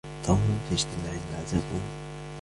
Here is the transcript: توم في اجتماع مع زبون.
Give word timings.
توم 0.27 0.59
في 0.69 0.75
اجتماع 0.75 1.13
مع 1.13 1.43
زبون. 1.45 1.81